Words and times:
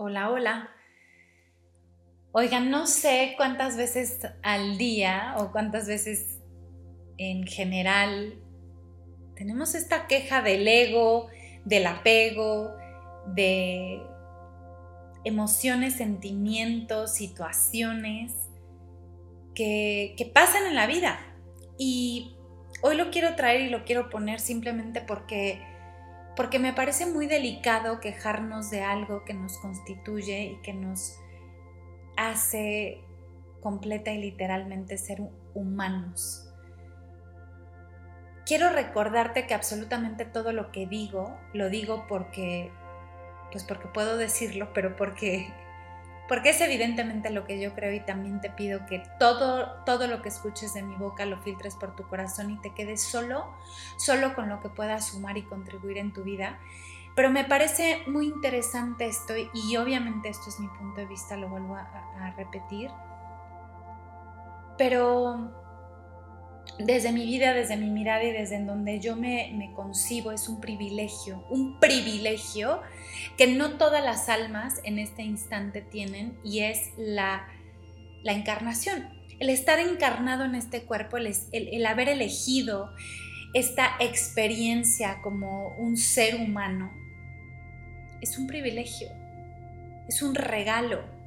Hola, 0.00 0.30
hola. 0.30 0.70
Oigan, 2.30 2.70
no 2.70 2.86
sé 2.86 3.34
cuántas 3.36 3.76
veces 3.76 4.20
al 4.44 4.78
día 4.78 5.34
o 5.38 5.50
cuántas 5.50 5.88
veces 5.88 6.38
en 7.16 7.44
general 7.44 8.40
tenemos 9.34 9.74
esta 9.74 10.06
queja 10.06 10.40
del 10.40 10.68
ego, 10.68 11.26
del 11.64 11.84
apego, 11.88 12.76
de 13.34 14.00
emociones, 15.24 15.94
sentimientos, 15.94 17.14
situaciones 17.14 18.34
que, 19.52 20.14
que 20.16 20.26
pasan 20.26 20.64
en 20.66 20.76
la 20.76 20.86
vida. 20.86 21.18
Y 21.76 22.36
hoy 22.82 22.96
lo 22.96 23.10
quiero 23.10 23.34
traer 23.34 23.62
y 23.62 23.68
lo 23.68 23.84
quiero 23.84 24.10
poner 24.10 24.38
simplemente 24.38 25.00
porque 25.00 25.60
porque 26.38 26.60
me 26.60 26.72
parece 26.72 27.04
muy 27.04 27.26
delicado 27.26 27.98
quejarnos 27.98 28.70
de 28.70 28.84
algo 28.84 29.24
que 29.24 29.34
nos 29.34 29.58
constituye 29.58 30.42
y 30.42 30.62
que 30.62 30.72
nos 30.72 31.18
hace 32.16 33.02
completa 33.60 34.12
y 34.12 34.18
literalmente 34.18 34.98
ser 34.98 35.20
humanos. 35.54 36.48
Quiero 38.46 38.70
recordarte 38.70 39.48
que 39.48 39.54
absolutamente 39.54 40.26
todo 40.26 40.52
lo 40.52 40.70
que 40.70 40.86
digo, 40.86 41.36
lo 41.54 41.70
digo 41.70 42.06
porque, 42.08 42.70
pues 43.50 43.64
porque 43.64 43.88
puedo 43.88 44.16
decirlo, 44.16 44.72
pero 44.72 44.94
porque 44.94 45.52
porque 46.28 46.50
es 46.50 46.60
evidentemente 46.60 47.30
lo 47.30 47.44
que 47.44 47.58
yo 47.58 47.74
creo 47.74 47.92
y 47.92 48.00
también 48.00 48.40
te 48.40 48.50
pido 48.50 48.84
que 48.86 49.02
todo, 49.18 49.82
todo 49.84 50.06
lo 50.06 50.20
que 50.20 50.28
escuches 50.28 50.74
de 50.74 50.82
mi 50.82 50.94
boca 50.94 51.24
lo 51.24 51.40
filtres 51.40 51.74
por 51.74 51.96
tu 51.96 52.06
corazón 52.06 52.50
y 52.50 52.60
te 52.60 52.74
quedes 52.74 53.02
solo, 53.02 53.54
solo 53.96 54.34
con 54.34 54.48
lo 54.48 54.60
que 54.60 54.68
pueda 54.68 55.00
sumar 55.00 55.38
y 55.38 55.42
contribuir 55.42 55.96
en 55.96 56.12
tu 56.12 56.22
vida. 56.22 56.58
Pero 57.16 57.30
me 57.30 57.44
parece 57.44 58.02
muy 58.06 58.26
interesante 58.26 59.06
esto 59.06 59.32
y 59.36 59.76
obviamente 59.76 60.28
esto 60.28 60.50
es 60.50 60.60
mi 60.60 60.68
punto 60.68 61.00
de 61.00 61.06
vista, 61.06 61.36
lo 61.36 61.48
vuelvo 61.48 61.74
a, 61.74 61.88
a 62.20 62.30
repetir. 62.36 62.90
Pero 64.76 65.67
desde 66.78 67.12
mi 67.12 67.26
vida, 67.26 67.54
desde 67.54 67.76
mi 67.76 67.90
mirada 67.90 68.22
y 68.24 68.32
desde 68.32 68.56
en 68.56 68.66
donde 68.66 69.00
yo 69.00 69.16
me, 69.16 69.72
concibo, 69.74 70.32
es 70.32 70.48
un 70.48 70.60
privilegio, 70.60 71.44
un 71.50 71.78
privilegio 71.80 72.82
que 73.36 73.46
no 73.46 73.78
todas 73.78 74.04
las 74.04 74.28
almas 74.28 74.80
en 74.84 74.98
este 74.98 75.22
instante 75.22 75.80
tienen 75.80 76.38
y 76.44 76.60
es 76.60 76.90
la, 76.96 77.48
encarnación. 78.24 79.08
El 79.40 79.50
estar 79.50 79.78
encarnado 79.78 80.44
en 80.44 80.54
este 80.54 80.82
cuerpo, 80.82 81.16
el, 81.16 81.32
el 81.52 81.86
haber 81.86 82.08
elegido 82.08 82.92
esta 83.54 83.92
experiencia 84.00 85.20
como 85.22 85.68
un 85.78 85.96
ser 85.96 86.36
humano, 86.36 86.92
es 88.20 88.36
un 88.36 88.46
privilegio, 88.46 89.08
es 90.08 90.22
un 90.22 90.34
regalo 90.34 91.17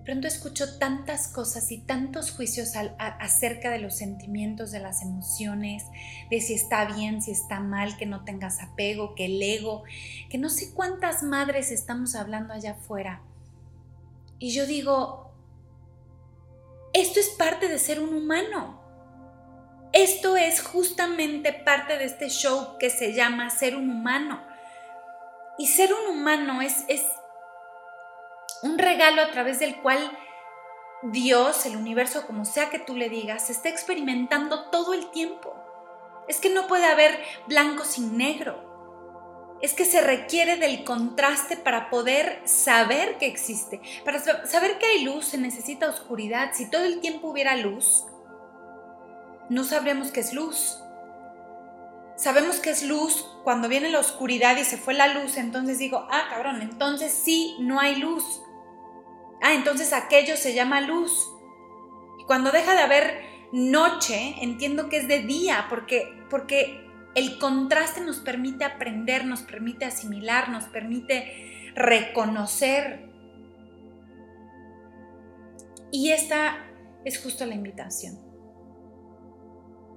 pronto 0.00 0.26
escucho 0.28 0.78
tantas 0.78 1.28
cosas 1.28 1.70
y 1.70 1.78
tantos 1.78 2.30
juicios 2.30 2.74
acerca 2.98 3.70
de 3.70 3.78
los 3.78 3.96
sentimientos, 3.96 4.70
de 4.70 4.80
las 4.80 5.02
emociones, 5.02 5.84
de 6.30 6.40
si 6.40 6.54
está 6.54 6.84
bien, 6.84 7.22
si 7.22 7.30
está 7.30 7.60
mal, 7.60 7.96
que 7.96 8.06
no 8.06 8.24
tengas 8.24 8.60
apego, 8.62 9.14
que 9.14 9.26
el 9.26 9.42
ego, 9.42 9.84
que 10.30 10.38
no 10.38 10.50
sé 10.50 10.72
cuántas 10.74 11.22
madres 11.22 11.70
estamos 11.70 12.14
hablando 12.14 12.52
allá 12.52 12.72
afuera. 12.72 13.22
Y 14.38 14.50
yo 14.52 14.66
digo, 14.66 15.32
esto 16.92 17.20
es 17.20 17.30
parte 17.30 17.68
de 17.68 17.78
ser 17.78 18.00
un 18.00 18.14
humano. 18.14 18.78
Esto 19.92 20.36
es 20.36 20.60
justamente 20.60 21.52
parte 21.52 21.96
de 21.96 22.04
este 22.04 22.28
show 22.28 22.76
que 22.78 22.90
se 22.90 23.14
llama 23.14 23.50
ser 23.50 23.74
un 23.74 23.90
humano. 23.90 24.42
Y 25.58 25.66
ser 25.66 25.90
un 25.92 26.16
humano 26.16 26.62
es, 26.62 26.84
es 26.88 27.02
un 28.62 28.78
regalo 28.78 29.22
a 29.22 29.30
través 29.30 29.58
del 29.58 29.76
cual 29.80 30.16
Dios, 31.02 31.64
el 31.66 31.76
universo, 31.76 32.26
como 32.26 32.44
sea 32.44 32.70
que 32.70 32.78
tú 32.78 32.96
le 32.96 33.08
digas, 33.08 33.50
está 33.50 33.68
experimentando 33.68 34.70
todo 34.70 34.94
el 34.94 35.10
tiempo. 35.10 35.54
Es 36.26 36.40
que 36.40 36.50
no 36.50 36.66
puede 36.66 36.86
haber 36.86 37.18
blanco 37.46 37.84
sin 37.84 38.16
negro. 38.16 38.66
Es 39.62 39.72
que 39.74 39.84
se 39.84 40.00
requiere 40.00 40.56
del 40.56 40.84
contraste 40.84 41.56
para 41.56 41.90
poder 41.90 42.42
saber 42.44 43.18
que 43.18 43.26
existe. 43.26 43.80
Para 44.04 44.20
saber 44.20 44.78
que 44.78 44.86
hay 44.86 45.04
luz 45.04 45.26
se 45.26 45.38
necesita 45.38 45.88
oscuridad. 45.88 46.50
Si 46.54 46.70
todo 46.70 46.84
el 46.84 47.00
tiempo 47.00 47.28
hubiera 47.28 47.56
luz, 47.56 48.04
no 49.48 49.64
sabremos 49.64 50.10
qué 50.10 50.20
es 50.20 50.32
luz. 50.32 50.80
Sabemos 52.16 52.56
que 52.56 52.70
es 52.70 52.82
luz 52.82 53.24
cuando 53.44 53.68
viene 53.68 53.88
la 53.90 54.00
oscuridad 54.00 54.56
y 54.56 54.64
se 54.64 54.76
fue 54.76 54.92
la 54.92 55.06
luz, 55.14 55.36
entonces 55.36 55.78
digo, 55.78 56.06
ah, 56.10 56.26
cabrón, 56.28 56.62
entonces 56.62 57.12
sí, 57.12 57.56
no 57.60 57.78
hay 57.78 57.94
luz. 57.94 58.42
Ah, 59.42 59.54
entonces 59.54 59.92
aquello 59.92 60.36
se 60.36 60.54
llama 60.54 60.80
luz. 60.80 61.32
Y 62.18 62.24
cuando 62.24 62.50
deja 62.50 62.74
de 62.74 62.80
haber 62.80 63.20
noche, 63.52 64.34
entiendo 64.40 64.88
que 64.88 64.98
es 64.98 65.08
de 65.08 65.20
día, 65.20 65.66
porque, 65.68 66.24
porque 66.28 66.86
el 67.14 67.38
contraste 67.38 68.00
nos 68.00 68.18
permite 68.18 68.64
aprender, 68.64 69.24
nos 69.24 69.42
permite 69.42 69.84
asimilar, 69.84 70.48
nos 70.48 70.64
permite 70.64 71.72
reconocer. 71.74 73.08
Y 75.90 76.10
esta 76.10 76.66
es 77.04 77.22
justo 77.22 77.46
la 77.46 77.54
invitación. 77.54 78.18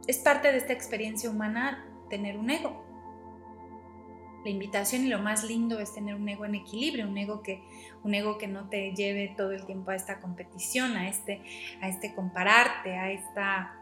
Es 0.07 0.17
parte 0.17 0.51
de 0.51 0.57
esta 0.57 0.73
experiencia 0.73 1.29
humana 1.29 1.85
tener 2.09 2.37
un 2.37 2.49
ego 2.49 2.90
la 4.43 4.49
invitación 4.49 5.05
y 5.05 5.09
lo 5.09 5.19
más 5.19 5.43
lindo 5.43 5.79
es 5.79 5.93
tener 5.93 6.15
un 6.15 6.27
ego 6.27 6.45
en 6.45 6.55
equilibrio, 6.55 7.07
un 7.07 7.17
ego 7.17 7.43
que, 7.43 7.63
un 8.03 8.13
ego 8.13 8.37
que 8.37 8.47
no 8.47 8.69
te 8.69 8.93
lleve 8.93 9.33
todo 9.37 9.51
el 9.51 9.65
tiempo 9.65 9.91
a 9.91 9.95
esta 9.95 10.19
competición, 10.19 10.95
a 10.95 11.07
este, 11.07 11.41
a 11.81 11.87
este 11.87 12.15
compararte, 12.15 12.97
a 12.97 13.11
esta, 13.11 13.75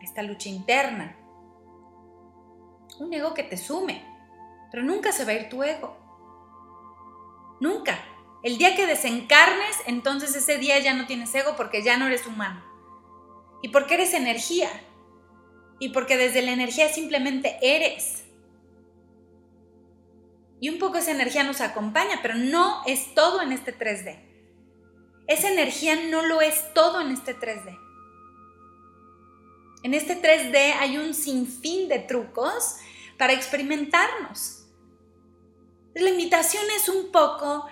esta 0.00 0.22
lucha 0.22 0.48
interna. 0.48 1.16
Un 2.98 3.12
ego 3.12 3.34
que 3.34 3.42
te 3.42 3.56
sume, 3.56 4.02
pero 4.70 4.82
nunca 4.82 5.12
se 5.12 5.24
va 5.24 5.32
a 5.32 5.34
ir 5.34 5.48
tu 5.48 5.62
ego. 5.62 5.96
Nunca. 7.60 7.98
El 8.42 8.58
día 8.58 8.76
que 8.76 8.86
desencarnes, 8.86 9.76
entonces 9.86 10.34
ese 10.34 10.58
día 10.58 10.78
ya 10.78 10.94
no 10.94 11.06
tienes 11.06 11.34
ego 11.34 11.56
porque 11.56 11.82
ya 11.82 11.96
no 11.96 12.06
eres 12.06 12.26
humano. 12.26 12.62
Y 13.62 13.68
porque 13.68 13.94
eres 13.94 14.14
energía. 14.14 14.68
Y 15.78 15.90
porque 15.90 16.16
desde 16.16 16.42
la 16.42 16.52
energía 16.52 16.88
simplemente 16.88 17.56
eres 17.62 18.23
y 20.64 20.70
un 20.70 20.78
poco 20.78 20.96
esa 20.96 21.10
energía 21.10 21.44
nos 21.44 21.60
acompaña, 21.60 22.20
pero 22.22 22.36
no 22.36 22.80
es 22.86 23.14
todo 23.14 23.42
en 23.42 23.52
este 23.52 23.78
3D. 23.78 24.18
Esa 25.26 25.52
energía 25.52 25.94
no 26.08 26.24
lo 26.24 26.40
es 26.40 26.72
todo 26.72 27.02
en 27.02 27.10
este 27.10 27.38
3D. 27.38 27.78
En 29.82 29.92
este 29.92 30.22
3D 30.22 30.56
hay 30.80 30.96
un 30.96 31.12
sinfín 31.12 31.86
de 31.90 31.98
trucos 31.98 32.76
para 33.18 33.34
experimentarnos. 33.34 34.64
La 35.94 36.08
invitación 36.08 36.64
es 36.74 36.88
un 36.88 37.12
poco, 37.12 37.66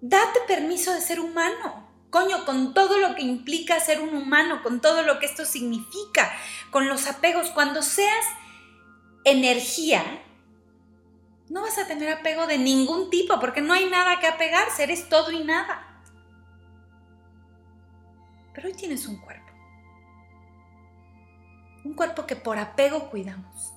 date 0.00 0.40
permiso 0.48 0.92
de 0.92 1.02
ser 1.02 1.20
humano. 1.20 1.88
Coño, 2.10 2.44
con 2.44 2.74
todo 2.74 2.98
lo 2.98 3.14
que 3.14 3.22
implica 3.22 3.78
ser 3.78 4.00
un 4.00 4.16
humano, 4.16 4.64
con 4.64 4.80
todo 4.80 5.02
lo 5.02 5.20
que 5.20 5.26
esto 5.26 5.44
significa, 5.44 6.36
con 6.72 6.88
los 6.88 7.06
apegos, 7.06 7.50
cuando 7.50 7.82
seas 7.82 8.26
energía, 9.22 10.24
no 11.48 11.62
vas 11.62 11.78
a 11.78 11.86
tener 11.86 12.10
apego 12.10 12.46
de 12.46 12.58
ningún 12.58 13.10
tipo 13.10 13.38
porque 13.38 13.60
no 13.60 13.72
hay 13.72 13.88
nada 13.88 14.18
que 14.20 14.26
apegarse, 14.26 14.82
eres 14.82 15.08
todo 15.08 15.30
y 15.30 15.44
nada. 15.44 16.02
Pero 18.54 18.68
hoy 18.68 18.74
tienes 18.74 19.06
un 19.06 19.20
cuerpo. 19.20 19.52
Un 21.84 21.94
cuerpo 21.94 22.26
que 22.26 22.36
por 22.36 22.58
apego 22.58 23.10
cuidamos. 23.10 23.72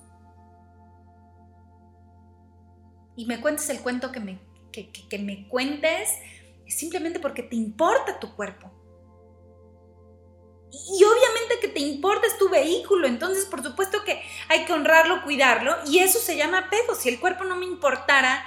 Y 3.14 3.26
me 3.26 3.40
cuentes 3.40 3.68
el 3.68 3.80
cuento 3.80 4.10
que 4.10 4.20
me, 4.20 4.40
que, 4.72 5.18
me 5.18 5.46
cuentes 5.48 6.08
simplemente 6.66 7.20
porque 7.20 7.42
te 7.42 7.56
importa 7.56 8.18
tu 8.18 8.34
cuerpo. 8.34 8.69
Importa 11.80 12.26
es 12.26 12.38
tu 12.38 12.48
vehículo, 12.48 13.06
entonces 13.06 13.46
por 13.46 13.62
supuesto 13.62 14.04
que 14.04 14.22
hay 14.48 14.64
que 14.64 14.72
honrarlo, 14.72 15.22
cuidarlo, 15.22 15.76
y 15.86 15.98
eso 15.98 16.18
se 16.18 16.36
llama 16.36 16.58
apego. 16.58 16.94
Si 16.94 17.08
el 17.08 17.20
cuerpo 17.20 17.44
no 17.44 17.56
me 17.56 17.66
importara, 17.66 18.44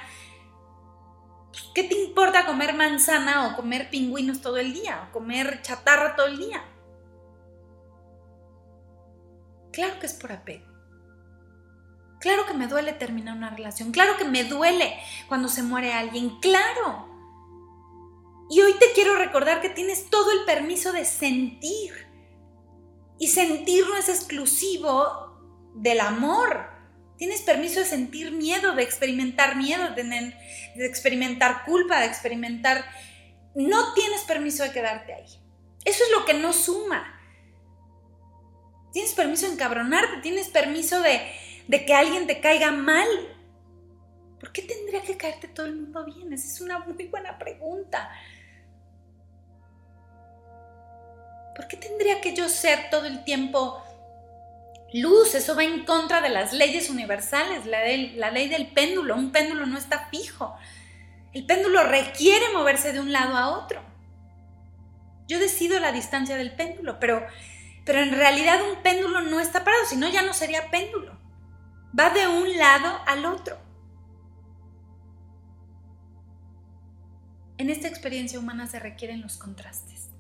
pues, 1.52 1.64
¿qué 1.76 1.84
te 1.84 1.96
importa 1.96 2.46
comer 2.46 2.74
manzana 2.74 3.48
o 3.48 3.56
comer 3.56 3.90
pingüinos 3.90 4.42
todo 4.42 4.58
el 4.58 4.74
día 4.74 5.08
o 5.08 5.12
comer 5.14 5.62
chatarra 5.62 6.16
todo 6.16 6.28
el 6.28 6.38
día? 6.38 6.64
Claro 9.72 10.00
que 10.00 10.06
es 10.06 10.14
por 10.14 10.32
apego. 10.32 10.66
Claro 12.20 12.46
que 12.46 12.54
me 12.54 12.68
duele 12.68 12.94
terminar 12.94 13.36
una 13.36 13.50
relación. 13.50 13.92
Claro 13.92 14.18
que 14.18 14.24
me 14.24 14.46
duele 14.46 14.98
cuando 15.28 15.50
se 15.50 15.62
muere 15.62 15.94
alguien. 15.94 16.40
Claro. 16.40 17.10
Y 18.50 18.62
hoy 18.62 18.74
te 18.80 18.94
quiero 18.94 19.16
recordar 19.18 19.62
que 19.62 19.70
tienes 19.70 20.10
todo 20.10 20.32
el 20.32 20.46
permiso 20.46 20.94
de 20.94 21.06
sentir 21.06 22.08
y 23.20 23.28
sentir 23.28 23.86
no 23.88 23.98
es 23.98 24.10
exclusivo 24.10 25.72
del 25.76 26.00
amor. 26.00 26.70
Tienes 27.18 27.42
permiso 27.42 27.80
de 27.80 27.86
sentir 27.86 28.32
miedo, 28.32 28.74
de 28.74 28.84
experimentar 28.84 29.56
miedo, 29.56 29.94
de, 29.96 30.04
de 30.04 30.86
experimentar 30.86 31.64
culpa, 31.66 32.00
de 32.00 32.08
experimentar... 32.08 32.86
No 33.56 33.94
tienes 33.94 34.22
permiso 34.22 34.64
de 34.64 34.72
quedarte 34.72 35.14
ahí. 35.14 35.28
Eso 35.86 36.04
es 36.04 36.12
lo 36.12 36.26
que 36.26 36.34
no 36.34 36.54
suma. 36.54 37.20
Tienes 38.92 39.14
permiso 39.14 39.48
de 39.48 39.54
encabronarte, 39.54 40.22
tienes 40.22 40.50
permiso 40.50 41.02
de, 41.02 41.22
de 41.68 41.86
que 41.86 41.94
alguien 41.94 42.28
te 42.28 42.40
caiga 42.40 42.72
mal. 42.72 43.08
¿Por 44.40 44.52
qué 44.52 44.62
tendría 44.62 45.02
que 45.02 45.18
caerte 45.18 45.48
todo 45.48 45.66
el 45.66 45.76
mundo 45.76 46.06
bien? 46.06 46.34
Esa 46.34 46.48
es 46.48 46.62
una 46.62 46.80
muy 46.80 47.08
buena 47.08 47.38
pregunta. 47.38 48.10
¿Por 51.56 51.68
qué 51.68 51.78
tendría 51.78 52.22
que 52.22 52.36
yo 52.36 52.50
ser 52.50 52.90
todo 52.90 53.06
el 53.06 53.24
tiempo 53.24 53.84
luz? 54.94 55.36
Eso 55.36 55.56
va 55.56 55.64
en 55.64 55.86
contra 55.86 56.22
de 56.22 56.30
las 56.30 56.54
leyes 56.54 56.90
universales, 56.90 57.66
la, 57.66 57.80
la 58.16 58.32
ley 58.32 58.50
del 58.50 58.68
péndulo. 58.68 59.16
Un 59.16 59.32
péndulo 59.32 59.66
no 59.66 59.78
está 59.78 60.08
fijo. 60.10 60.56
El 61.34 61.46
péndulo 61.46 61.84
requiere 61.84 62.54
moverse 62.54 62.94
de 62.94 63.00
un 63.00 63.12
lado 63.12 63.36
a 63.36 63.50
otro. 63.58 63.82
Yo 65.28 65.40
decido 65.40 65.80
la 65.80 65.92
distancia 65.92 66.36
del 66.36 66.56
péndulo, 66.56 67.00
pero, 67.00 67.26
pero 67.86 68.00
en 68.02 68.12
realidad 68.12 68.60
un 68.62 68.84
péndulo 68.84 69.22
no 69.22 69.40
está 69.40 69.64
parado, 69.64 69.86
si 69.86 69.96
no 69.96 70.10
ya 70.10 70.22
no 70.22 70.34
sería 70.34 70.70
péndulo. 70.70 71.18
Va 71.98 72.10
de 72.10 72.28
un 72.28 72.58
lado 72.58 73.00
al 73.08 73.26
otro. 73.26 73.58
En 77.58 77.70
esta 77.70 77.88
experiencia 77.88 78.40
humana 78.40 78.68
se 78.68 78.80
requieren 78.80 79.22
los 79.22 79.38
contrastes. 79.38 80.13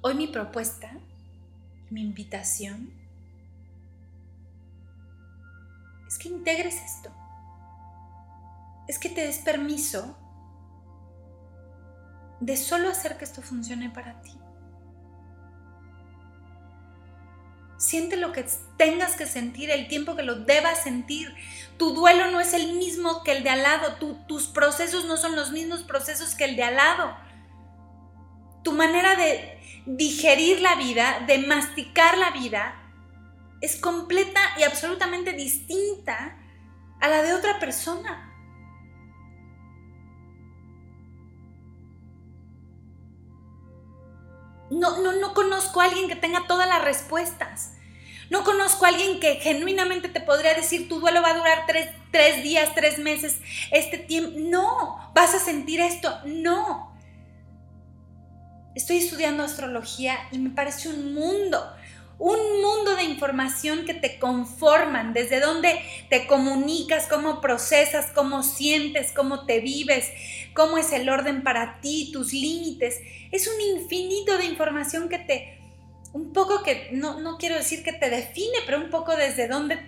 Hoy 0.00 0.14
mi 0.14 0.28
propuesta, 0.28 0.92
mi 1.90 2.02
invitación, 2.02 2.92
es 6.06 6.18
que 6.18 6.28
integres 6.28 6.76
esto. 6.76 7.10
Es 8.86 8.98
que 8.98 9.10
te 9.10 9.22
des 9.22 9.38
permiso 9.38 10.16
de 12.40 12.56
solo 12.56 12.88
hacer 12.88 13.18
que 13.18 13.24
esto 13.24 13.42
funcione 13.42 13.90
para 13.90 14.22
ti. 14.22 14.38
Siente 17.76 18.16
lo 18.16 18.32
que 18.32 18.46
tengas 18.76 19.16
que 19.16 19.26
sentir, 19.26 19.70
el 19.70 19.88
tiempo 19.88 20.14
que 20.14 20.22
lo 20.22 20.36
debas 20.36 20.82
sentir. 20.82 21.34
Tu 21.76 21.92
duelo 21.92 22.30
no 22.30 22.40
es 22.40 22.54
el 22.54 22.74
mismo 22.74 23.24
que 23.24 23.32
el 23.32 23.42
de 23.42 23.50
al 23.50 23.62
lado. 23.62 23.96
tus 24.26 24.46
procesos 24.46 25.06
no 25.06 25.16
son 25.16 25.34
los 25.34 25.50
mismos 25.50 25.82
procesos 25.82 26.36
que 26.36 26.44
el 26.44 26.56
de 26.56 26.62
al 26.62 26.76
lado. 26.76 27.16
Tu 28.62 28.72
manera 28.72 29.16
de 29.16 29.57
digerir 29.96 30.60
la 30.60 30.74
vida, 30.74 31.24
de 31.26 31.38
masticar 31.38 32.18
la 32.18 32.30
vida, 32.30 32.74
es 33.60 33.80
completa 33.80 34.40
y 34.58 34.62
absolutamente 34.62 35.32
distinta 35.32 36.36
a 37.00 37.08
la 37.08 37.22
de 37.22 37.32
otra 37.32 37.58
persona. 37.58 38.24
No, 44.70 45.00
no, 45.00 45.12
no 45.12 45.32
conozco 45.32 45.80
a 45.80 45.86
alguien 45.86 46.08
que 46.08 46.16
tenga 46.16 46.46
todas 46.46 46.68
las 46.68 46.84
respuestas. 46.84 47.72
No 48.28 48.44
conozco 48.44 48.84
a 48.84 48.88
alguien 48.88 49.20
que 49.20 49.36
genuinamente 49.36 50.10
te 50.10 50.20
podría 50.20 50.52
decir 50.52 50.86
tu 50.86 51.00
duelo 51.00 51.22
va 51.22 51.30
a 51.30 51.38
durar 51.38 51.64
tres, 51.66 51.88
tres 52.12 52.42
días, 52.42 52.74
tres 52.74 52.98
meses, 52.98 53.40
este 53.70 53.96
tiempo. 53.96 54.32
No, 54.36 55.10
vas 55.14 55.34
a 55.34 55.38
sentir 55.38 55.80
esto. 55.80 56.14
No. 56.26 56.87
Estoy 58.78 58.98
estudiando 58.98 59.42
astrología 59.42 60.16
y 60.30 60.38
me 60.38 60.50
parece 60.50 60.88
un 60.88 61.12
mundo 61.12 61.60
un 62.20 62.38
mundo 62.62 62.94
de 62.94 63.02
información 63.02 63.84
que 63.84 63.94
te 63.94 64.20
conforman, 64.20 65.12
desde 65.12 65.40
donde 65.40 65.80
te 66.08 66.28
comunicas, 66.28 67.08
cómo 67.08 67.40
procesas, 67.40 68.12
cómo 68.14 68.44
sientes, 68.44 69.10
cómo 69.12 69.46
te 69.46 69.58
vives, 69.58 70.08
cómo 70.54 70.78
es 70.78 70.92
el 70.92 71.08
orden 71.08 71.42
para 71.42 71.80
ti, 71.80 72.10
tus 72.12 72.32
límites. 72.32 73.00
Es 73.32 73.48
un 73.48 73.60
infinito 73.60 74.38
de 74.38 74.46
información 74.46 75.08
que 75.08 75.18
te, 75.18 75.58
un 76.12 76.32
poco 76.32 76.62
que, 76.62 76.88
no, 76.92 77.18
no 77.20 77.36
quiero 77.36 77.56
decir 77.56 77.82
que 77.82 77.92
te 77.92 78.10
define, 78.10 78.58
pero 78.64 78.78
un 78.78 78.90
poco 78.90 79.16
desde 79.16 79.48
donde 79.48 79.78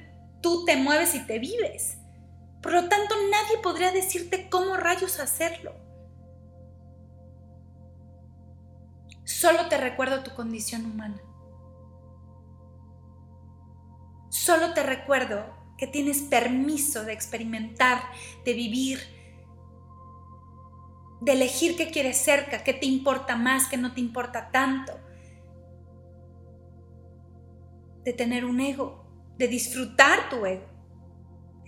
tú 0.41 0.65
te 0.65 0.77
mueves 0.77 1.15
y 1.15 1.27
te 1.27 1.39
vives. 1.39 1.97
Por 2.61 2.73
lo 2.73 2.89
tanto, 2.89 3.15
nadie 3.31 3.59
podría 3.63 3.93
decirte 3.93 4.49
cómo 4.49 4.77
rayos 4.77 5.21
hacerlo. 5.21 5.90
Solo 9.31 9.69
te 9.69 9.79
recuerdo 9.79 10.25
tu 10.25 10.35
condición 10.35 10.85
humana. 10.85 11.23
Solo 14.29 14.75
te 14.75 14.83
recuerdo 14.83 15.47
que 15.79 15.87
tienes 15.87 16.21
permiso 16.23 17.05
de 17.05 17.13
experimentar, 17.13 18.03
de 18.45 18.53
vivir, 18.55 18.99
de 21.21 21.33
elegir 21.33 21.77
qué 21.77 21.91
quieres 21.91 22.17
cerca, 22.17 22.65
qué 22.65 22.75
te 22.75 22.87
importa 22.87 23.37
más, 23.37 23.69
qué 23.69 23.77
no 23.77 23.95
te 23.95 24.01
importa 24.01 24.51
tanto, 24.51 24.99
de 28.03 28.13
tener 28.13 28.45
un 28.45 28.61
ego, 28.61 29.07
de 29.39 29.47
disfrutar 29.47 30.29
tu 30.29 30.45
ego. 30.45 30.67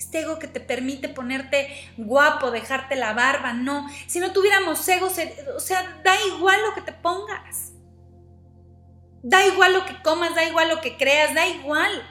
Este 0.02 0.22
ego 0.22 0.40
que 0.40 0.48
te 0.48 0.58
permite 0.58 1.08
ponerte 1.08 1.68
guapo, 1.96 2.50
dejarte 2.50 2.96
la 2.96 3.12
barba, 3.12 3.52
no. 3.52 3.86
Si 4.08 4.18
no 4.18 4.32
tuviéramos 4.32 4.86
ego, 4.88 5.06
o 5.06 5.60
sea, 5.60 6.00
da 6.02 6.14
igual 6.26 6.60
lo 6.60 6.74
que 6.74 6.80
te 6.82 6.92
pongas. 6.92 7.74
Da 9.22 9.46
igual 9.46 9.74
lo 9.74 9.86
que 9.86 10.02
comas, 10.02 10.34
da 10.34 10.44
igual 10.44 10.70
lo 10.70 10.80
que 10.80 10.96
creas, 10.96 11.32
da 11.36 11.46
igual. 11.46 12.02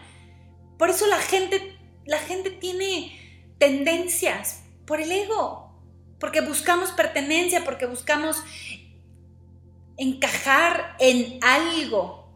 Por 0.77 0.89
eso 0.89 1.05
la 1.07 1.17
gente, 1.17 1.77
la 2.05 2.19
gente 2.19 2.49
tiene 2.49 3.11
tendencias 3.59 4.63
por 4.87 5.01
el 5.01 5.11
ego, 5.11 5.77
porque 6.17 6.39
buscamos 6.39 6.91
pertenencia, 6.91 7.65
porque 7.65 7.87
buscamos 7.87 8.41
encajar 9.97 10.95
en 10.99 11.43
algo. 11.43 12.31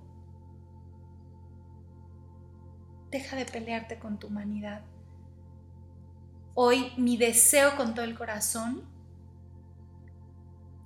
Deja 3.10 3.38
de 3.38 3.46
pelearte 3.46 3.98
con 3.98 4.20
tu 4.20 4.28
humanidad. 4.28 4.84
Hoy 6.58 6.94
mi 6.96 7.18
deseo 7.18 7.76
con 7.76 7.94
todo 7.94 8.06
el 8.06 8.18
corazón 8.18 8.84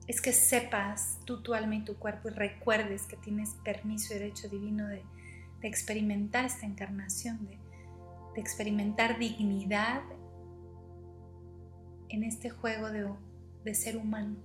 es 0.07 0.19
que 0.19 0.33
sepas 0.33 1.19
tú, 1.25 1.43
tu 1.43 1.53
alma 1.53 1.75
y 1.75 1.85
tu 1.85 1.95
cuerpo 1.97 2.29
y 2.29 2.31
recuerdes 2.31 3.05
que 3.05 3.15
tienes 3.17 3.51
permiso 3.63 4.15
y 4.15 4.17
derecho 4.17 4.49
divino 4.49 4.87
de 4.87 5.03
experimentar 5.61 6.45
esta 6.45 6.65
encarnación, 6.65 7.45
de, 7.45 7.59
experimentar 8.35 9.19
dignidad 9.19 10.01
en 12.07 12.23
este 12.23 12.49
juego 12.49 12.89
de, 12.89 13.07
de, 13.63 13.75
ser 13.75 13.97
humano. 13.97 14.37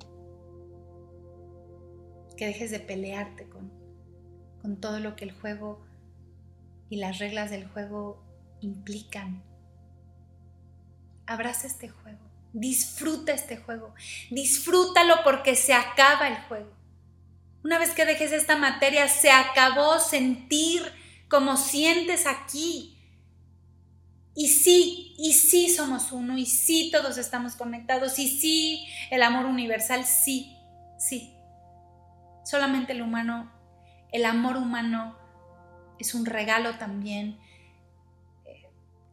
Que 2.37 2.49
dejes 2.49 2.71
de 2.71 2.81
pelearte 2.81 3.49
con, 3.49 3.73
con 4.61 4.76
todo 4.78 5.00
lo 5.00 5.16
que 5.16 5.25
el 5.25 5.33
juego 5.33 5.81
y 6.90 6.97
las 6.97 7.19
reglas 7.19 7.50
del 7.50 7.66
juego 7.66 8.23
implican. 8.61 9.43
Abraza 11.26 11.66
este 11.66 11.88
juego, 11.88 12.21
disfruta 12.52 13.33
este 13.33 13.57
juego, 13.57 13.95
disfrútalo 14.31 15.16
porque 15.25 15.57
se 15.57 15.73
acaba 15.73 16.28
el 16.28 16.37
juego. 16.45 16.73
Una 17.64 17.78
vez 17.78 17.90
que 17.90 18.04
dejes 18.04 18.33
esta 18.33 18.57
materia, 18.57 19.09
se 19.09 19.31
acabó 19.31 19.99
sentir 19.99 20.83
como 21.28 21.57
sientes 21.57 22.26
aquí. 22.26 22.90
Y 24.37 24.49
sí, 24.49 25.14
y 25.16 25.33
sí 25.33 25.71
somos 25.71 26.12
uno, 26.12 26.37
y 26.37 26.45
sí 26.45 26.90
todos 26.93 27.16
estamos 27.19 27.54
conectados, 27.54 28.19
y 28.19 28.28
sí 28.28 28.87
el 29.11 29.23
amor 29.23 29.47
universal, 29.47 30.04
sí, 30.04 30.57
sí. 30.99 31.35
Solamente 32.45 32.93
el 32.93 33.00
humano, 33.00 33.50
el 34.12 34.26
amor 34.26 34.57
humano 34.57 35.16
es 35.99 36.14
un 36.14 36.26
regalo 36.26 36.76
también. 36.76 37.38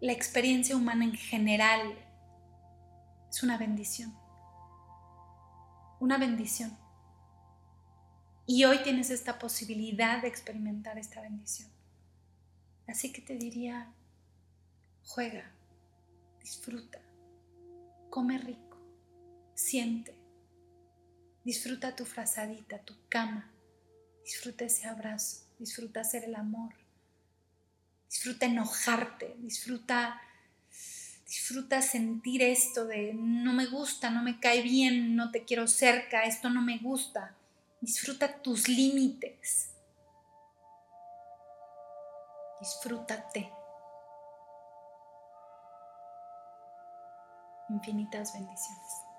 La 0.01 0.13
experiencia 0.13 0.75
humana 0.75 1.05
en 1.05 1.13
general 1.13 1.95
es 3.29 3.43
una 3.43 3.55
bendición. 3.59 4.11
Una 5.99 6.17
bendición. 6.17 6.75
Y 8.47 8.65
hoy 8.65 8.81
tienes 8.81 9.11
esta 9.11 9.37
posibilidad 9.37 10.19
de 10.19 10.27
experimentar 10.27 10.97
esta 10.97 11.21
bendición. 11.21 11.69
Así 12.87 13.13
que 13.13 13.21
te 13.21 13.35
diría, 13.35 13.93
juega, 15.05 15.51
disfruta, 16.39 16.99
come 18.09 18.39
rico, 18.39 18.79
siente, 19.53 20.17
disfruta 21.45 21.95
tu 21.95 22.05
frazadita, 22.05 22.79
tu 22.79 22.95
cama, 23.07 23.53
disfruta 24.25 24.65
ese 24.65 24.87
abrazo, 24.87 25.45
disfruta 25.59 26.01
hacer 26.01 26.23
el 26.23 26.33
amor, 26.33 26.73
disfruta 28.11 28.45
enojarte, 28.45 29.35
disfruta 29.39 30.21
disfruta 31.25 31.81
sentir 31.81 32.43
esto 32.43 32.83
de 32.85 33.13
no 33.13 33.53
me 33.53 33.65
gusta, 33.65 34.09
no 34.09 34.21
me 34.21 34.41
cae 34.41 34.61
bien, 34.61 35.15
no 35.15 35.31
te 35.31 35.45
quiero 35.45 35.65
cerca, 35.65 36.23
esto 36.23 36.49
no 36.49 36.61
me 36.61 36.77
gusta. 36.79 37.33
Disfruta 37.79 38.41
tus 38.41 38.67
límites. 38.67 39.69
Disfrútate. 42.59 43.49
Infinitas 47.69 48.33
bendiciones. 48.33 49.10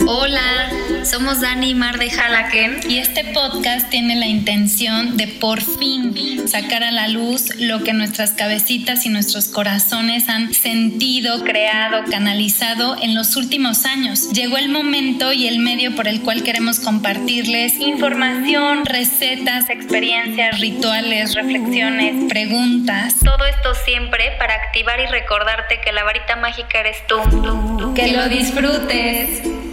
Hola, 0.00 0.70
somos 1.04 1.40
Dani 1.40 1.70
y 1.70 1.74
Mar 1.74 1.98
de 1.98 2.10
Halaken 2.10 2.80
y 2.90 2.98
este 2.98 3.24
podcast 3.32 3.88
tiene 3.88 4.16
la 4.16 4.26
intención 4.26 5.16
de 5.16 5.28
por 5.28 5.62
fin 5.62 6.14
sacar 6.46 6.82
a 6.82 6.90
la 6.90 7.08
luz 7.08 7.48
lo 7.58 7.82
que 7.82 7.94
nuestras 7.94 8.32
cabecitas 8.32 9.06
y 9.06 9.08
nuestros 9.08 9.48
corazones 9.48 10.28
han 10.28 10.52
sentido, 10.52 11.42
creado, 11.42 12.04
canalizado 12.10 12.96
en 13.00 13.14
los 13.14 13.36
últimos 13.36 13.86
años. 13.86 14.30
Llegó 14.32 14.58
el 14.58 14.68
momento 14.68 15.32
y 15.32 15.46
el 15.46 15.58
medio 15.58 15.96
por 15.96 16.06
el 16.06 16.20
cual 16.20 16.42
queremos 16.42 16.80
compartirles 16.80 17.80
información, 17.80 18.84
recetas, 18.84 19.70
experiencias, 19.70 20.60
rituales, 20.60 21.34
reflexiones, 21.34 22.28
preguntas. 22.28 23.16
Todo 23.24 23.46
esto 23.46 23.74
siempre 23.86 24.32
para 24.38 24.54
activar 24.54 25.00
y 25.00 25.06
recordarte 25.06 25.80
que 25.80 25.92
la 25.92 26.04
varita 26.04 26.36
mágica 26.36 26.80
eres 26.80 26.98
tú. 27.06 27.94
Que 27.94 28.12
lo 28.12 28.28
disfrutes. 28.28 29.63